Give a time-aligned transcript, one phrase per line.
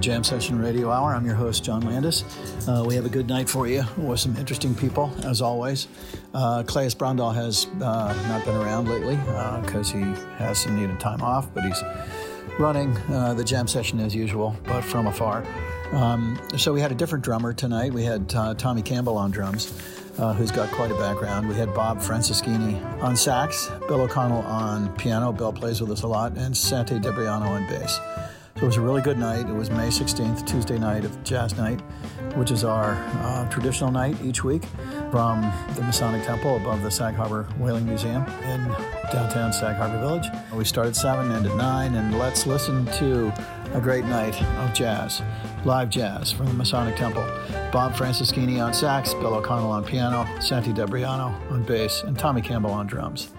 [0.00, 1.14] The Jam Session Radio Hour.
[1.14, 2.24] I'm your host, John Landes.
[2.66, 5.88] Uh, we have a good night for you with some interesting people, as always.
[6.32, 9.16] Uh, Claes Brondal has uh, not been around lately
[9.62, 10.04] because uh, he
[10.42, 11.82] has some needed time off, but he's
[12.58, 15.44] running uh, the jam session as usual, but from afar.
[15.92, 17.92] Um, so we had a different drummer tonight.
[17.92, 19.70] We had uh, Tommy Campbell on drums.
[20.18, 21.48] Uh, who's got quite a background.
[21.48, 25.32] We had Bob Franceschini on sax, Bill O'Connell on piano.
[25.32, 27.98] Bill plays with us a lot, and Santi Debriano on bass.
[28.56, 29.48] So it was a really good night.
[29.48, 31.80] It was May 16th, Tuesday night of Jazz Night,
[32.36, 34.64] which is our uh, traditional night each week
[35.10, 35.40] from
[35.74, 38.64] the Masonic Temple above the Sag Harbor Whaling Museum in
[39.12, 40.26] downtown Sag Harbor Village.
[40.52, 43.32] We started 7, and ended 9, and let's listen to
[43.72, 45.22] a great night of jazz,
[45.64, 47.24] live jazz from the Masonic Temple.
[47.72, 52.72] Bob Franceschini on sax, Bill O'Connell on piano, Santi Debriano on bass, and Tommy Campbell
[52.72, 53.32] on drums.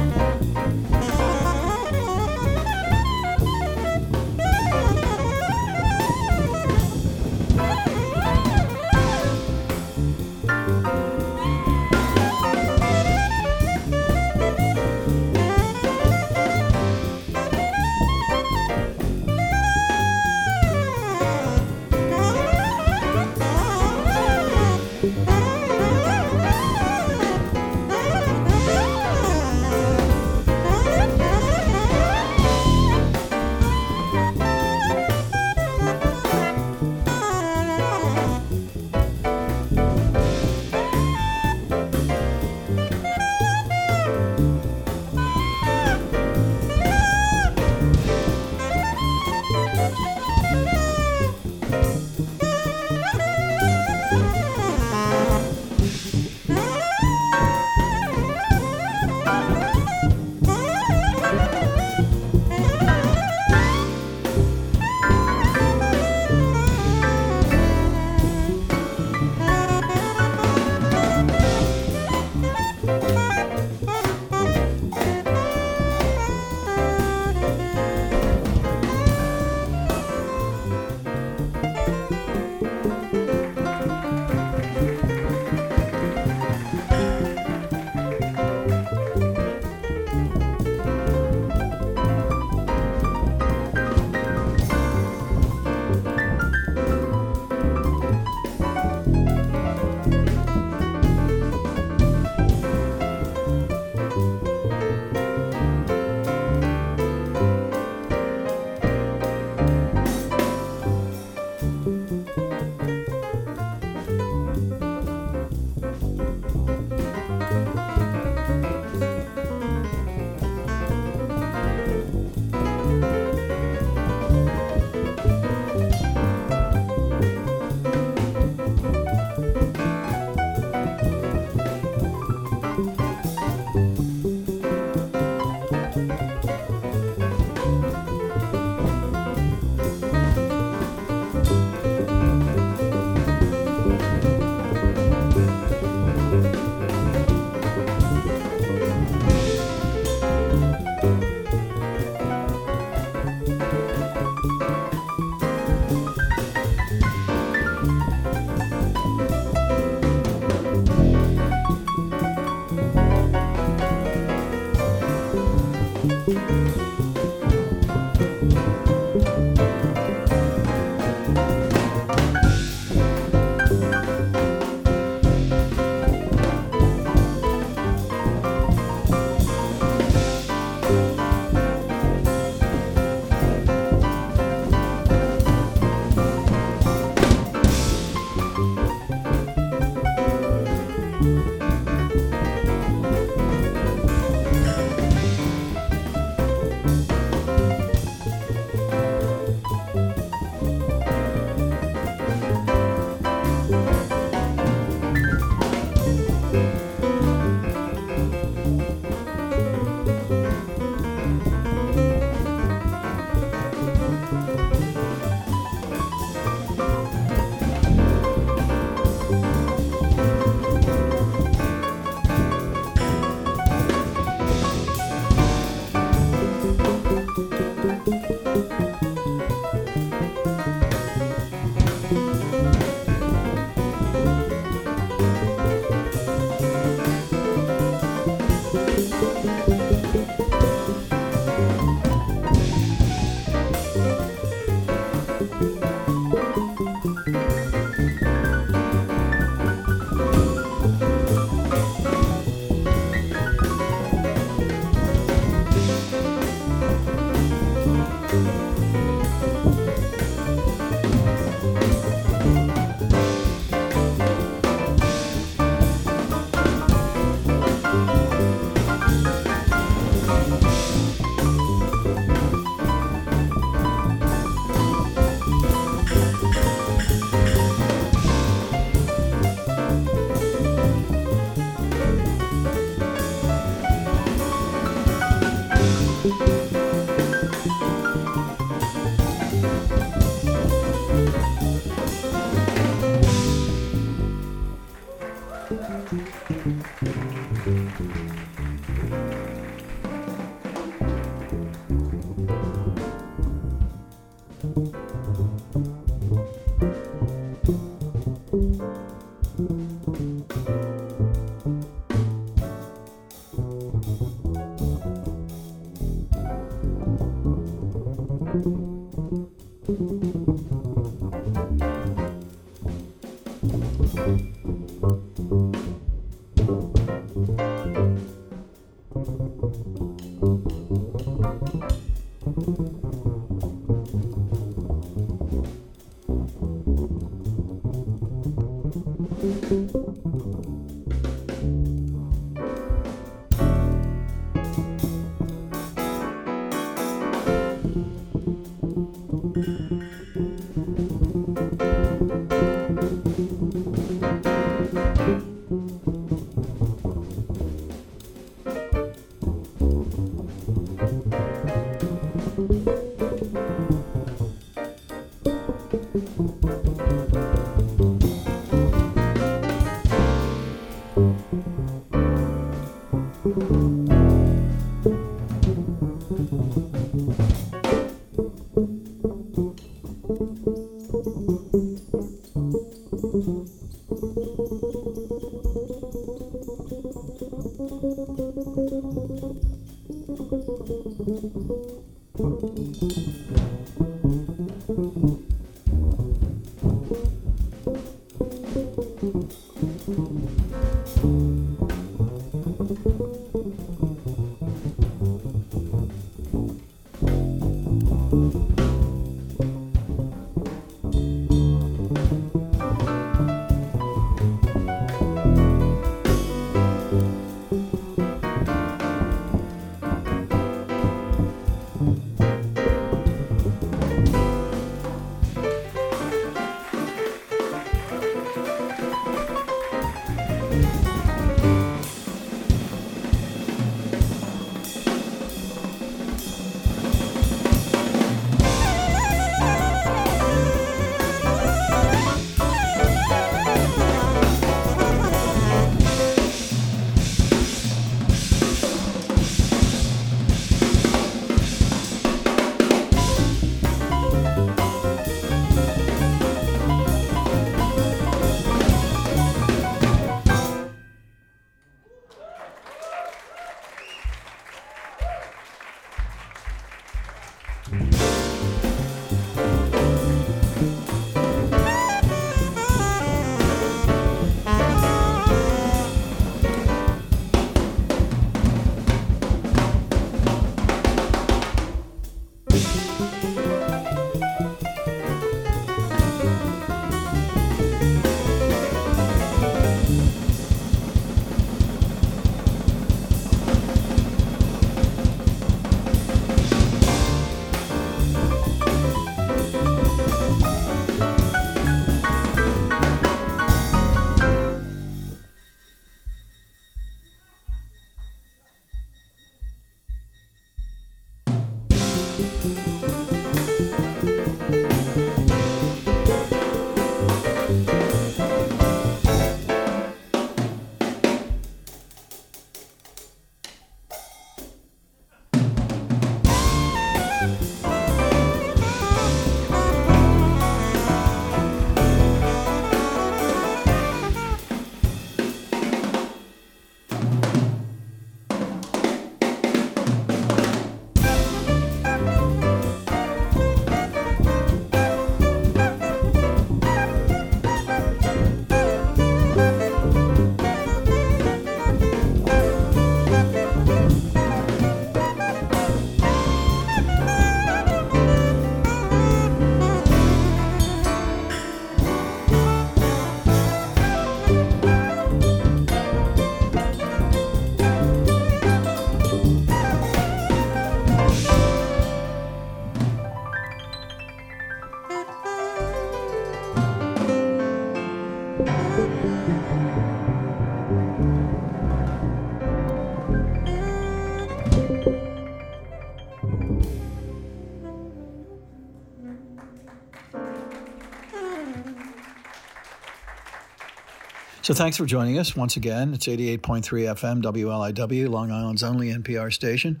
[594.66, 596.12] So thanks for joining us once again.
[596.12, 600.00] It's 88.3 FM WLIW, Long Island's only NPR station.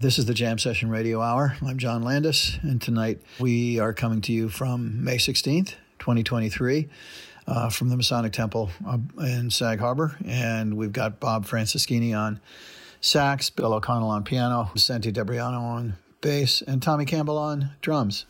[0.00, 1.58] This is the Jam Session Radio Hour.
[1.60, 6.88] I'm John Landes, and tonight we are coming to you from May 16th, 2023,
[7.48, 10.16] uh, from the Masonic Temple uh, in Sag Harbor.
[10.24, 12.40] And we've got Bob Franceschini on
[13.02, 18.24] sax, Bill O'Connell on piano, Santi Debriano on bass, and Tommy Campbell on drums.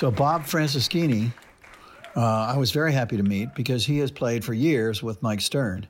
[0.00, 1.30] So Bob Franceschini,
[2.16, 5.42] uh, I was very happy to meet because he has played for years with Mike
[5.42, 5.88] Stern,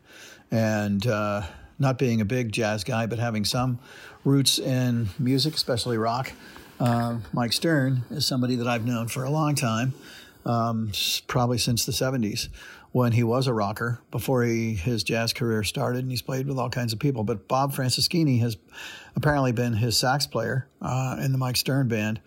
[0.50, 1.42] and uh,
[1.78, 3.78] not being a big jazz guy, but having some
[4.24, 6.32] roots in music, especially rock.
[6.80, 9.94] Uh, Mike Stern is somebody that I've known for a long time,
[10.44, 10.90] um,
[11.28, 12.48] probably since the '70s
[12.90, 16.58] when he was a rocker before he, his jazz career started, and he's played with
[16.58, 17.22] all kinds of people.
[17.22, 18.56] But Bob Franceschini has
[19.14, 22.20] apparently been his sax player uh, in the Mike Stern band.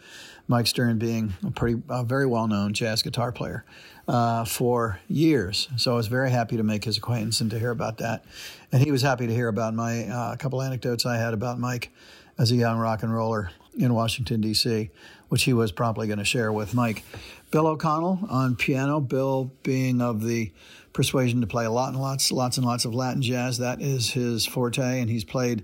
[0.47, 3.65] Mike Stern being a pretty a very well known jazz guitar player
[4.07, 5.69] uh, for years.
[5.77, 8.25] So I was very happy to make his acquaintance and to hear about that.
[8.71, 11.91] And he was happy to hear about my uh, couple anecdotes I had about Mike
[12.37, 14.89] as a young rock and roller in Washington, D.C.,
[15.29, 17.03] which he was probably going to share with Mike.
[17.51, 20.51] Bill O'Connell on piano, Bill being of the
[20.91, 23.57] persuasion to play a lot and lots, lots and lots of Latin jazz.
[23.57, 25.63] That is his forte, and he's played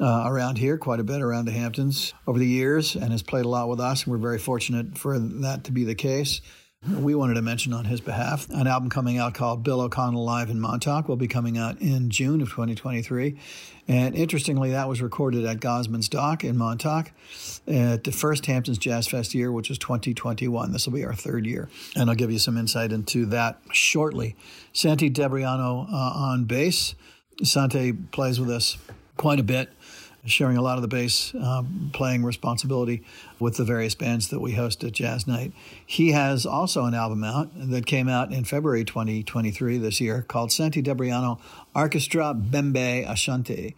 [0.00, 3.44] uh, around here quite a bit around the Hamptons over the years and has played
[3.44, 4.04] a lot with us.
[4.04, 6.40] And we're very fortunate for that to be the case.
[6.88, 10.48] We wanted to mention on his behalf an album coming out called Bill O'Connell Live
[10.48, 13.38] in Montauk will be coming out in June of 2023.
[13.86, 17.12] And interestingly, that was recorded at Gosman's Dock in Montauk
[17.66, 20.72] at the first Hamptons Jazz Fest year, which was 2021.
[20.72, 21.68] This will be our third year.
[21.94, 24.34] And I'll give you some insight into that shortly.
[24.72, 26.94] Santi Debriano uh, on bass.
[27.42, 28.78] Santi plays with us
[29.18, 29.68] quite a bit
[30.26, 33.02] sharing a lot of the bass um, playing responsibility
[33.38, 35.52] with the various bands that we host at Jazz Night.
[35.84, 40.52] He has also an album out that came out in February 2023 this year called
[40.52, 41.40] Santi Debriano
[41.74, 43.76] Orchestra Bembe Ashanti.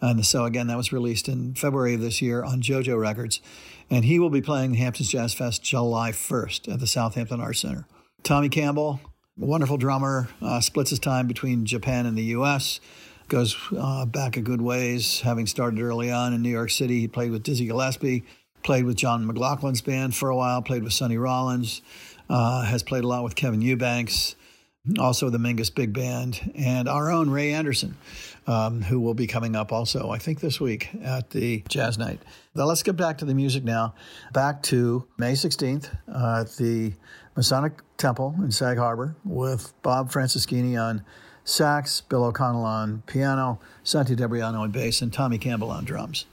[0.00, 3.40] And so, again, that was released in February of this year on JoJo Records.
[3.88, 7.60] And he will be playing the Hamptons Jazz Fest July 1st at the Southampton Arts
[7.60, 7.86] Center.
[8.22, 9.00] Tommy Campbell,
[9.36, 12.80] wonderful drummer, uh, splits his time between Japan and the U.S
[13.28, 17.00] goes uh, back a good ways, having started early on in New York City.
[17.00, 18.24] He played with Dizzy Gillespie,
[18.62, 21.82] played with John McLaughlin's band for a while, played with Sonny Rollins,
[22.28, 24.36] uh, has played a lot with Kevin Eubanks,
[24.98, 27.96] also the Mingus Big Band, and our own Ray Anderson,
[28.46, 32.20] um, who will be coming up also, I think, this week at the Jazz Night.
[32.54, 33.94] Now, let's get back to the music now.
[34.32, 36.92] Back to May 16th uh, at the
[37.36, 41.04] Masonic Temple in Sag Harbor with Bob Franceschini on
[41.44, 46.26] sax, Bill O'Connell on piano, Santi Debriano on bass, and Tommy Campbell on drums.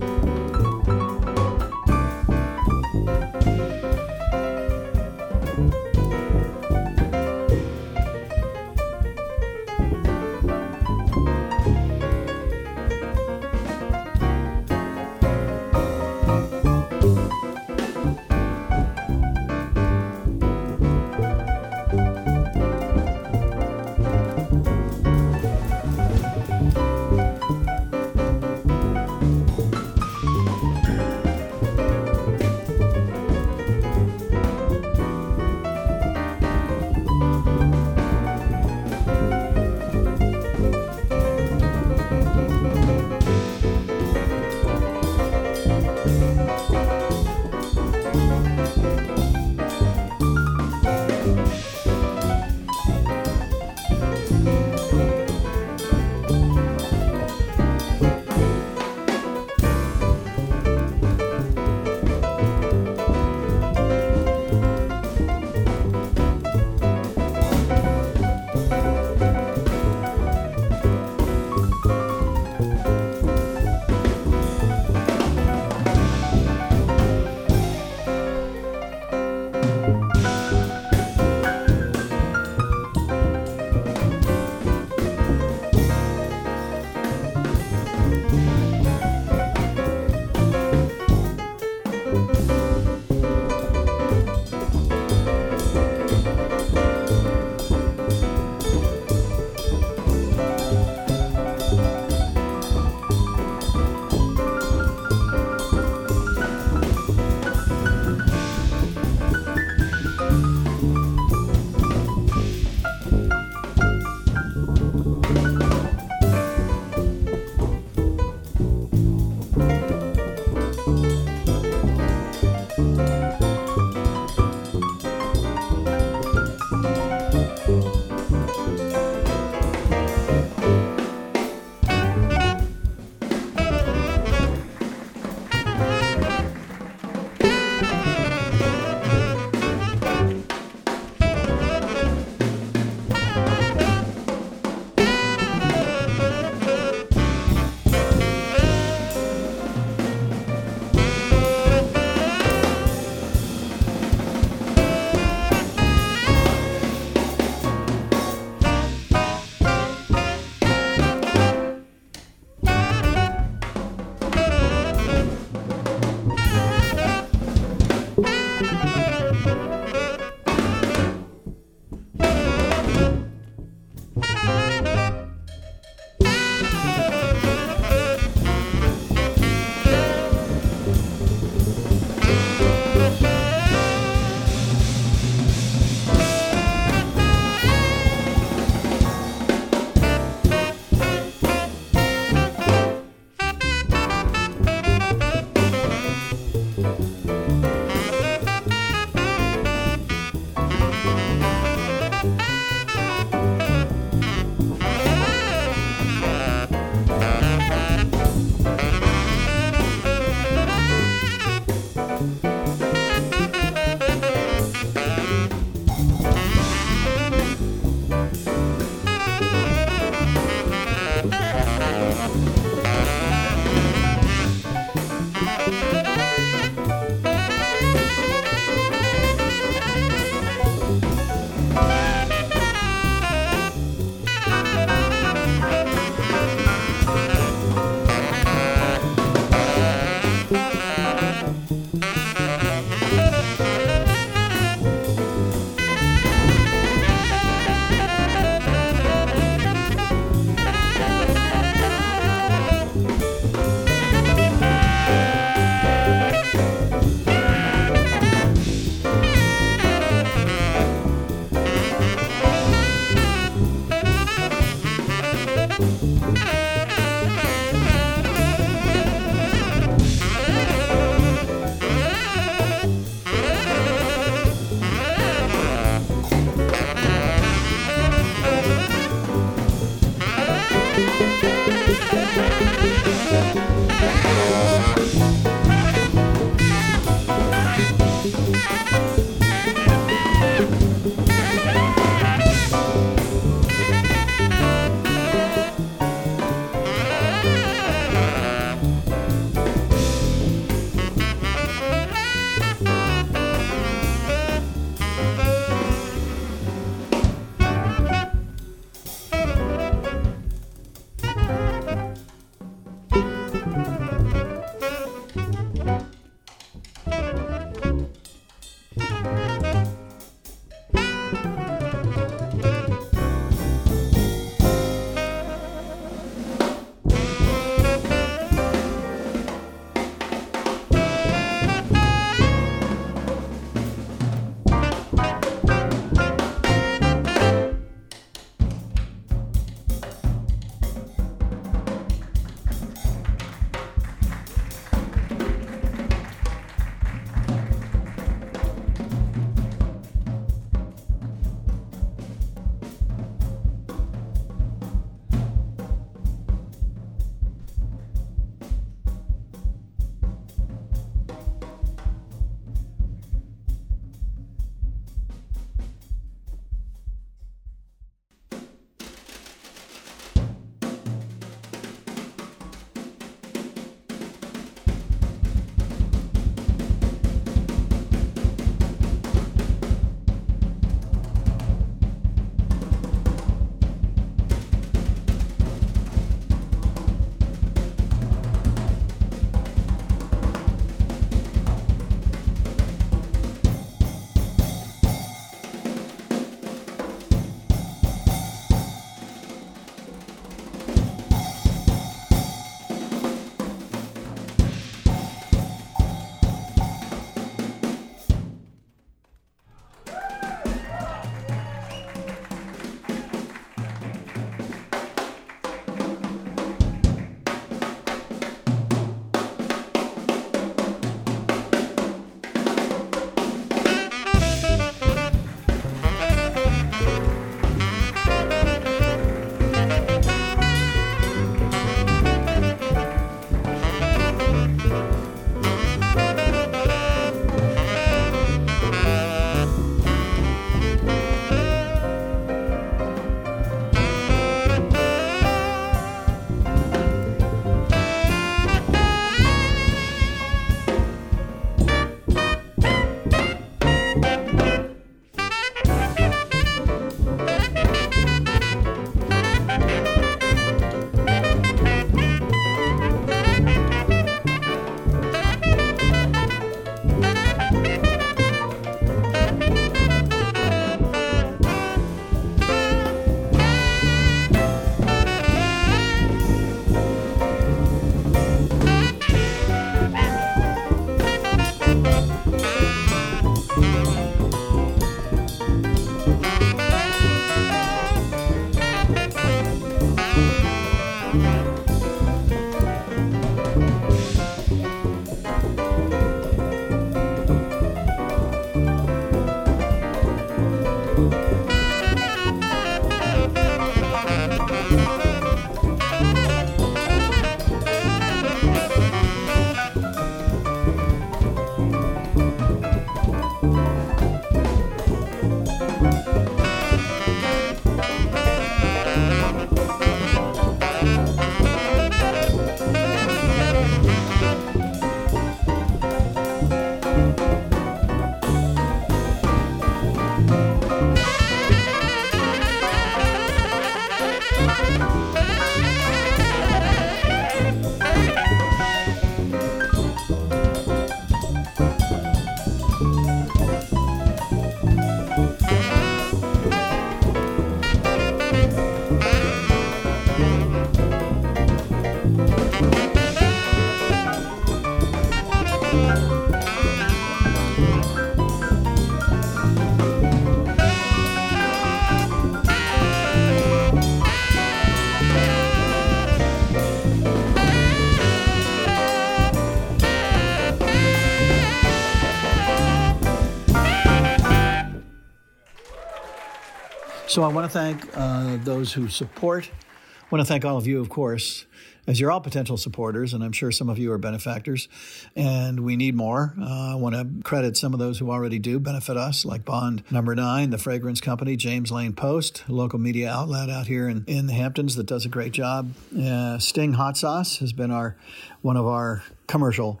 [577.36, 579.68] So I want to thank uh, those who support.
[579.68, 581.66] I want to thank all of you, of course,
[582.06, 584.88] as you're all potential supporters, and I'm sure some of you are benefactors,
[585.36, 586.54] and we need more.
[586.58, 590.02] Uh, I want to credit some of those who already do benefit us, like Bond
[590.10, 594.46] Number Nine, the Fragrance Company, James Lane Post, local media outlet out here in, in
[594.46, 595.92] the Hamptons that does a great job.
[596.18, 598.16] Uh, Sting Hot Sauce has been our
[598.62, 600.00] one of our commercial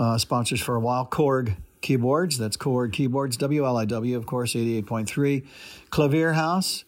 [0.00, 1.06] uh, sponsors for a while.
[1.06, 2.38] Korg keyboards.
[2.38, 5.44] That's Korg Keyboards, WLIW, of course, 88.3.
[5.90, 6.84] Clavier House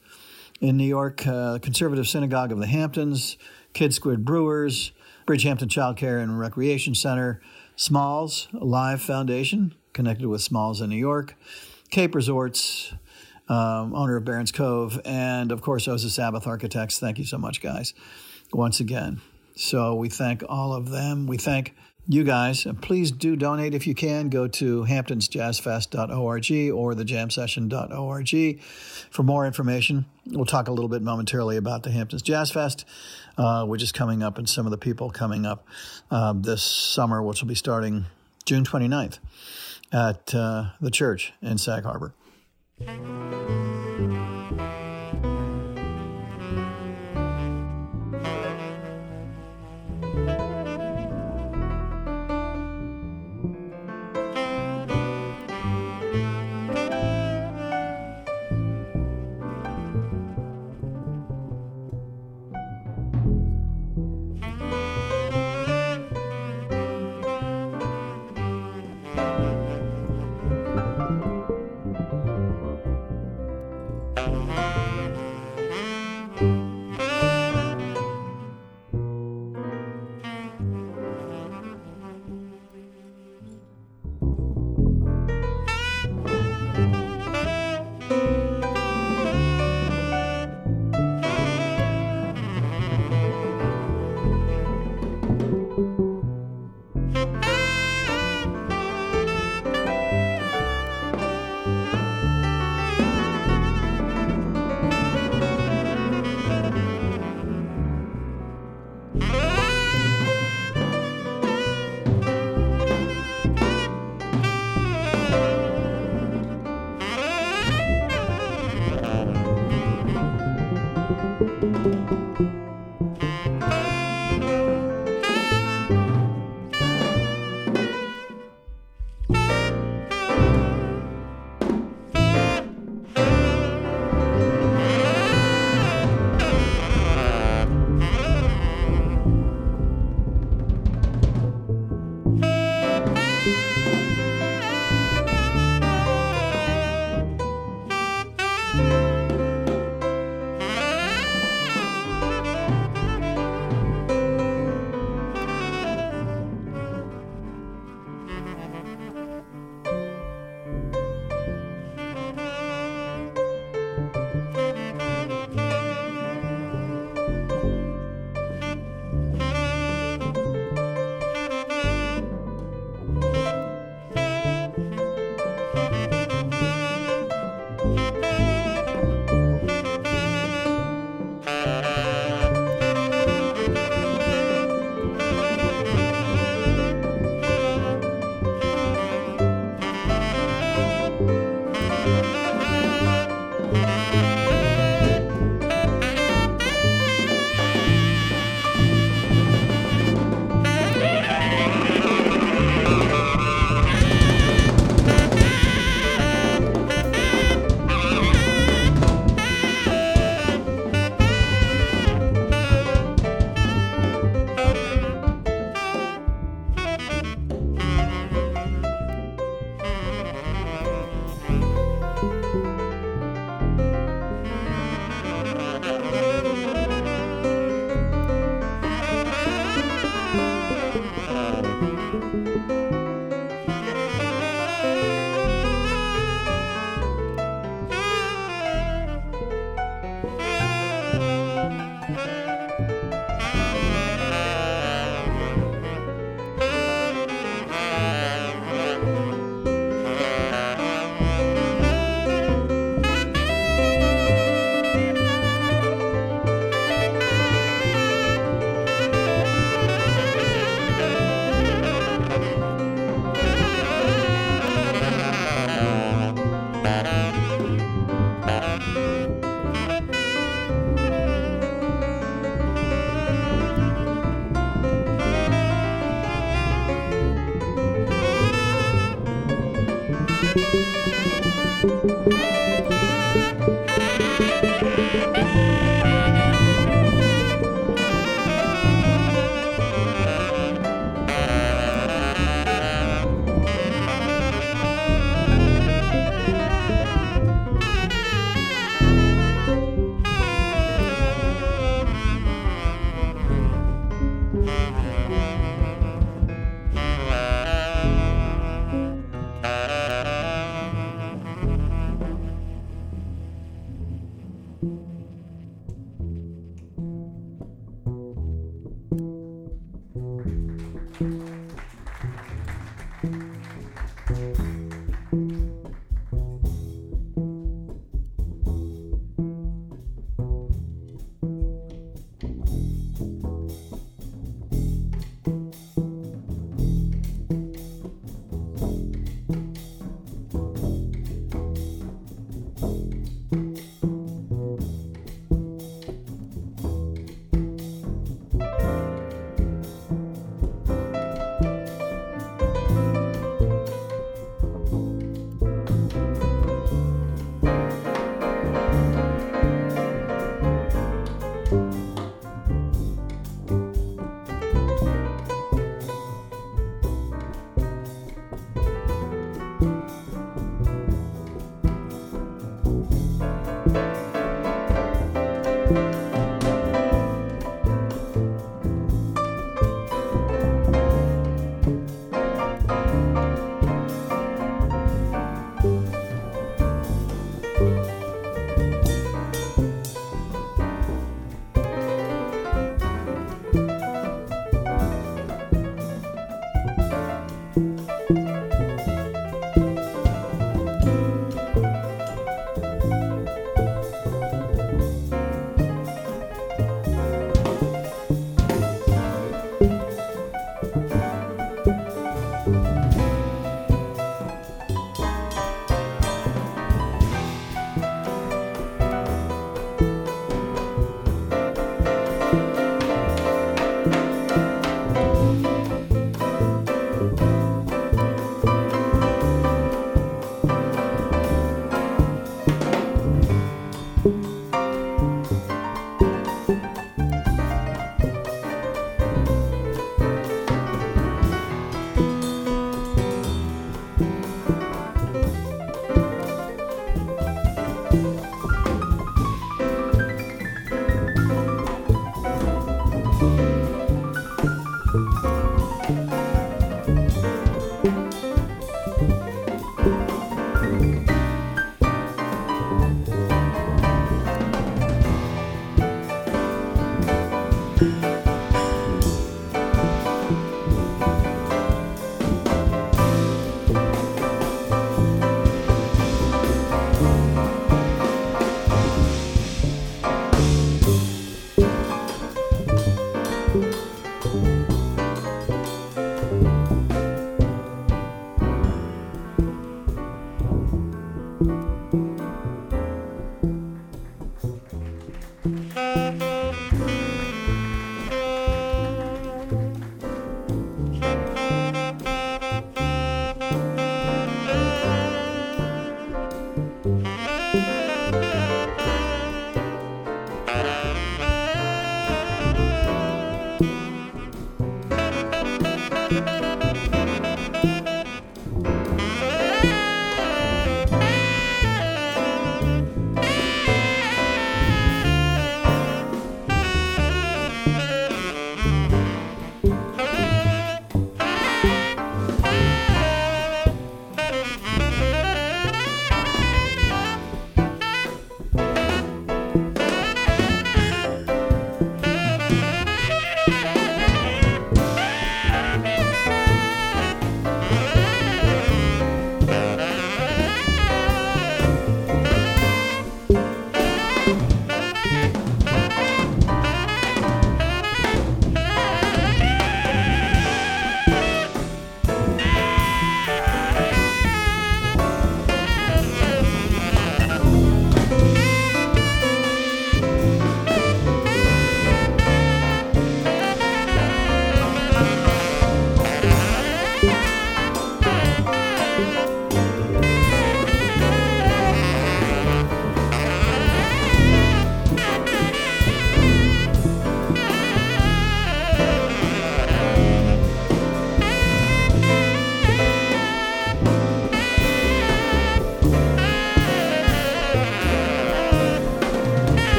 [0.61, 3.36] in New York, uh, Conservative Synagogue of the Hamptons,
[3.74, 4.92] Kidd Squid Brewers,
[5.26, 7.40] Bridgehampton Child Care and Recreation Center,
[7.76, 11.34] Smalls Live Foundation, connected with Smalls in New York,
[11.90, 12.95] Cape Resorts,
[13.49, 16.99] um, owner of Baron's Cove, and of course, Oza Sabbeth Architects.
[16.99, 17.95] Thank you so much, guys,
[18.53, 19.20] once again.
[19.57, 21.26] So we thank all of them.
[21.26, 21.74] We thank
[22.07, 24.28] you guys, please do donate if you can.
[24.28, 28.61] Go to hamptonsjazzfest.org or thejamsession.org
[29.11, 30.05] for more information.
[30.26, 32.84] We'll talk a little bit momentarily about the Hamptons Jazz Fest,
[33.38, 35.66] uh, which is coming up, and some of the people coming up
[36.11, 38.07] uh, this summer, which will be starting
[38.44, 39.18] June 29th
[39.92, 42.12] at uh, the church in Sag Harbor.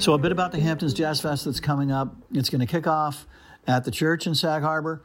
[0.00, 2.16] So, a bit about the Hamptons Jazz Fest that's coming up.
[2.32, 3.26] It's going to kick off
[3.66, 5.02] at the church in Sag Harbor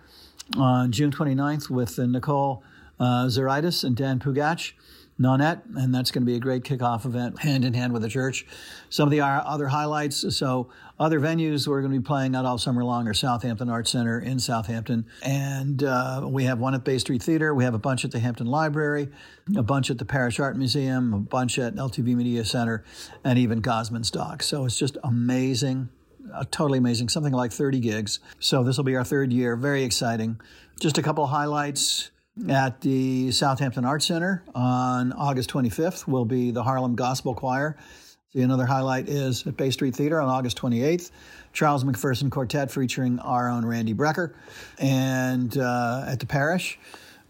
[0.57, 2.63] on June 29th with Nicole
[2.97, 4.71] uh, Zuraitis and Dan Pugach.
[5.19, 8.09] Nonette, and that's going to be a great kickoff event, hand in hand with the
[8.09, 8.45] church.
[8.89, 10.35] Some of the other highlights.
[10.35, 13.91] So, other venues we're going to be playing not all summer long are Southampton Arts
[13.91, 17.53] Center in Southampton, and uh, we have one at Bay Street Theater.
[17.53, 19.09] We have a bunch at the Hampton Library,
[19.55, 22.83] a bunch at the Parrish Art Museum, a bunch at LTV Media Center,
[23.23, 24.43] and even Gosman's Dock.
[24.43, 25.89] So it's just amazing.
[26.33, 28.19] Uh, totally amazing, something like 30 gigs.
[28.39, 29.55] So, this will be our third year.
[29.55, 30.41] Very exciting.
[30.79, 32.11] Just a couple highlights
[32.49, 37.77] at the Southampton Arts Center on August 25th will be the Harlem Gospel Choir.
[38.33, 41.11] See, another highlight is at Bay Street Theater on August 28th,
[41.53, 44.33] Charles McPherson Quartet featuring our own Randy Brecker.
[44.77, 46.77] And uh, at the Parrish,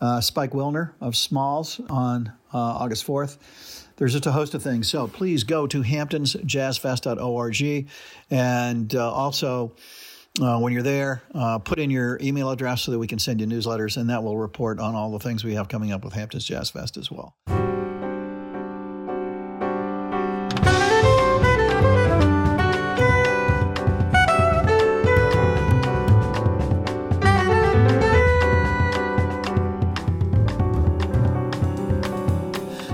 [0.01, 3.37] uh, Spike Wilner of Smalls on uh, August 4th.
[3.97, 4.89] There's just a host of things.
[4.89, 7.89] So please go to hamptonsjazzfest.org
[8.31, 9.73] and uh, also
[10.41, 13.39] uh, when you're there, uh, put in your email address so that we can send
[13.39, 16.13] you newsletters, and that will report on all the things we have coming up with
[16.13, 17.35] Hamptons Jazz Fest as well.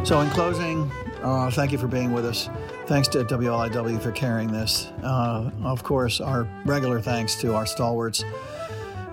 [0.04, 0.71] So, in closing,
[1.52, 2.50] thank you for being with us.
[2.88, 4.88] Thanks to WLIW for carrying this.
[5.04, 8.24] Uh, of course, our regular thanks to our stalwarts,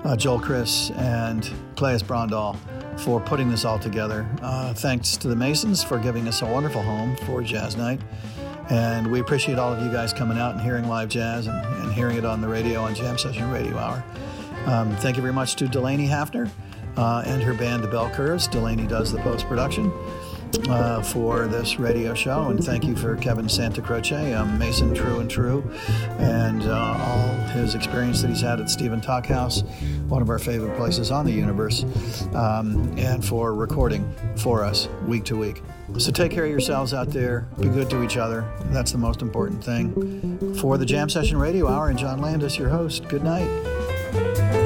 [0.04, 2.56] uh, Joel Chris and Claes Brondal,
[2.98, 4.28] for putting this all together.
[4.42, 8.00] Uh, thanks to the Masons for giving us a wonderful home for Jazz Night.
[8.70, 11.92] And we appreciate all of you guys coming out and hearing live jazz and, and
[11.92, 14.04] hearing it on the radio on Jam Session Radio Hour.
[14.66, 16.50] Um, thank you very much to Delaney Hafner
[16.96, 18.46] uh, and her band, The Bell Curves.
[18.46, 19.90] Delaney does the post production
[20.68, 22.48] uh, for this radio show.
[22.48, 25.68] And thank you for Kevin Santacroce, um, Mason True and True,
[26.18, 29.62] and uh, all his experience that he's had at Stephen Talkhouse,
[30.08, 31.84] one of our favorite places on the universe,
[32.34, 35.62] um, and for recording for us week to week.
[35.98, 37.48] So take care of yourselves out there.
[37.58, 38.44] Be good to each other.
[38.66, 40.54] That's the most important thing.
[40.56, 44.57] For the Jam Session Radio Hour, and John Landes, your host, good night.